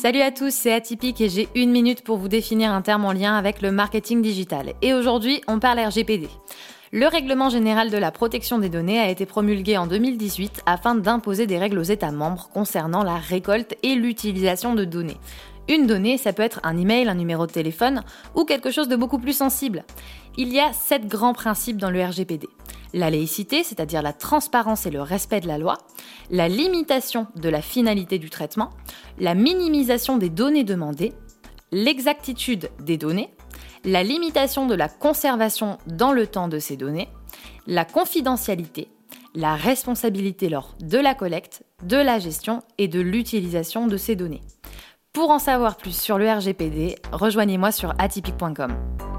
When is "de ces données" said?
36.48-37.08, 43.86-44.42